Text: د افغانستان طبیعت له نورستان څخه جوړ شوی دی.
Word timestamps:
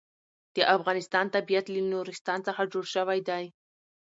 د 0.55 0.57
افغانستان 0.75 1.25
طبیعت 1.35 1.65
له 1.69 1.81
نورستان 1.93 2.39
څخه 2.47 2.61
جوړ 2.73 2.85
شوی 2.95 3.19
دی. 3.29 3.45